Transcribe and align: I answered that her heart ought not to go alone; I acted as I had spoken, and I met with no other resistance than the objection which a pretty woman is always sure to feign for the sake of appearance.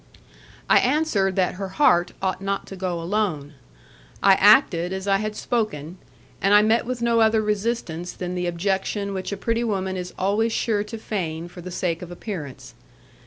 I 0.67 0.79
answered 0.79 1.35
that 1.35 1.53
her 1.61 1.67
heart 1.77 2.11
ought 2.23 2.41
not 2.41 2.65
to 2.65 2.75
go 2.75 2.99
alone; 2.99 3.53
I 4.23 4.33
acted 4.33 4.91
as 4.93 5.07
I 5.07 5.17
had 5.17 5.35
spoken, 5.35 5.99
and 6.41 6.55
I 6.55 6.63
met 6.63 6.87
with 6.87 7.03
no 7.03 7.19
other 7.19 7.39
resistance 7.39 8.11
than 8.13 8.33
the 8.33 8.47
objection 8.47 9.13
which 9.13 9.31
a 9.31 9.37
pretty 9.37 9.63
woman 9.63 9.95
is 9.97 10.15
always 10.17 10.51
sure 10.53 10.83
to 10.85 10.97
feign 10.97 11.47
for 11.49 11.61
the 11.61 11.69
sake 11.69 12.01
of 12.01 12.09
appearance. 12.09 12.73